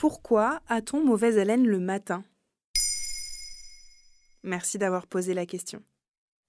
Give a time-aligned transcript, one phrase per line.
[0.00, 2.24] Pourquoi a-t-on mauvaise haleine le matin?
[4.42, 5.82] Merci d'avoir posé la question.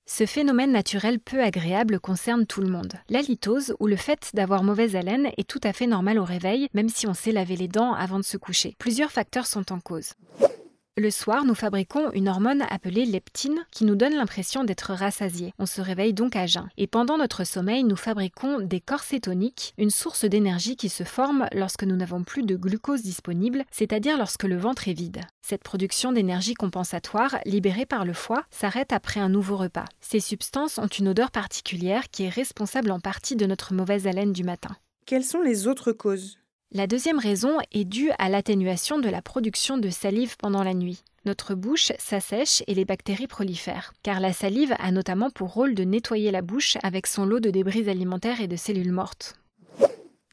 [0.05, 2.93] Ce phénomène naturel peu agréable concerne tout le monde.
[3.09, 6.69] La litose, ou le fait d'avoir mauvaise haleine, est tout à fait normal au réveil,
[6.73, 8.77] même si on sait laver les dents avant de se coucher.
[8.79, 10.13] Plusieurs facteurs sont en cause.
[11.01, 15.51] Le soir, nous fabriquons une hormone appelée leptine qui nous donne l'impression d'être rassasié.
[15.57, 16.69] On se réveille donc à jeun.
[16.77, 21.47] Et pendant notre sommeil, nous fabriquons des corps cétoniques, une source d'énergie qui se forme
[21.53, 25.21] lorsque nous n'avons plus de glucose disponible, c'est-à-dire lorsque le ventre est vide.
[25.41, 29.85] Cette production d'énergie compensatoire, libérée par le foie, s'arrête après un nouveau repas.
[30.01, 34.33] Ces substances ont une odeur particulière qui est responsable en partie de notre mauvaise haleine
[34.33, 34.75] du matin.
[35.07, 36.37] Quelles sont les autres causes?
[36.73, 41.03] La deuxième raison est due à l'atténuation de la production de salive pendant la nuit.
[41.25, 45.83] Notre bouche s'assèche et les bactéries prolifèrent, car la salive a notamment pour rôle de
[45.83, 49.35] nettoyer la bouche avec son lot de débris alimentaires et de cellules mortes.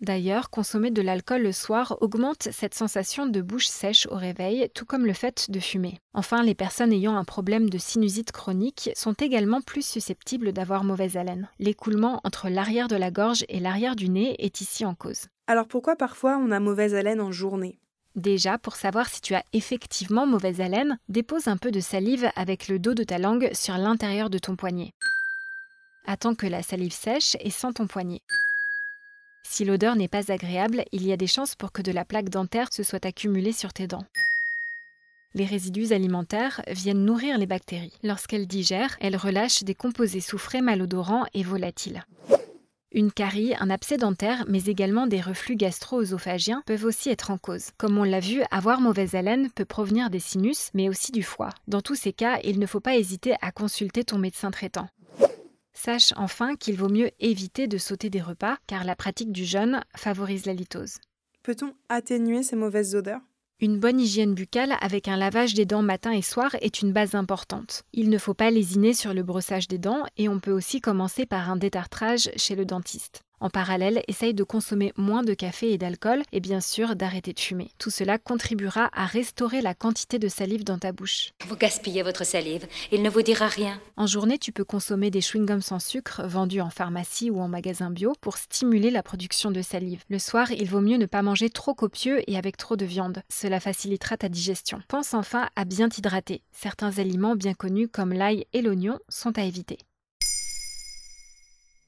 [0.00, 4.84] D'ailleurs, consommer de l'alcool le soir augmente cette sensation de bouche sèche au réveil, tout
[4.84, 5.98] comme le fait de fumer.
[6.14, 11.16] Enfin, les personnes ayant un problème de sinusite chronique sont également plus susceptibles d'avoir mauvaise
[11.16, 11.48] haleine.
[11.58, 15.27] L'écoulement entre l'arrière de la gorge et l'arrière du nez est ici en cause.
[15.48, 17.78] Alors pourquoi parfois on a mauvaise haleine en journée?
[18.14, 22.68] Déjà, pour savoir si tu as effectivement mauvaise haleine, dépose un peu de salive avec
[22.68, 24.92] le dos de ta langue sur l'intérieur de ton poignet.
[26.06, 28.20] Attends que la salive sèche et sens ton poignet.
[29.50, 32.28] Si l'odeur n'est pas agréable, il y a des chances pour que de la plaque
[32.28, 34.05] dentaire se soit accumulée sur tes dents.
[35.34, 37.98] Les résidus alimentaires viennent nourrir les bactéries.
[38.02, 42.05] Lorsqu'elles digèrent, elles relâchent des composés soufrés malodorants et volatiles.
[42.92, 47.70] Une carie, un abcès dentaire, mais également des reflux gastro-œsophagiens peuvent aussi être en cause.
[47.78, 51.50] Comme on l'a vu, avoir mauvaise haleine peut provenir des sinus, mais aussi du foie.
[51.68, 54.88] Dans tous ces cas, il ne faut pas hésiter à consulter ton médecin traitant.
[55.78, 59.80] Sache enfin qu'il vaut mieux éviter de sauter des repas car la pratique du jeûne
[59.94, 60.98] favorise la litose.
[61.44, 63.20] Peut-on atténuer ces mauvaises odeurs?
[63.60, 67.14] Une bonne hygiène buccale avec un lavage des dents matin et soir est une base
[67.14, 67.84] importante.
[67.92, 71.27] Il ne faut pas lésiner sur le brossage des dents et on peut aussi commencer
[71.27, 73.22] par un détartrage chez le dentiste.
[73.40, 77.40] En parallèle, essaye de consommer moins de café et d'alcool et bien sûr d'arrêter de
[77.40, 77.70] fumer.
[77.78, 81.30] Tout cela contribuera à restaurer la quantité de salive dans ta bouche.
[81.46, 83.80] Vous gaspillez votre salive, il ne vous dira rien.
[83.96, 87.90] En journée, tu peux consommer des chewing-gums sans sucre vendus en pharmacie ou en magasin
[87.90, 90.02] bio pour stimuler la production de salive.
[90.08, 93.22] Le soir, il vaut mieux ne pas manger trop copieux et avec trop de viande.
[93.28, 94.80] Cela facilitera ta digestion.
[94.88, 96.42] Pense enfin à bien t'hydrater.
[96.52, 99.78] Certains aliments bien connus comme l'ail et l'oignon sont à éviter.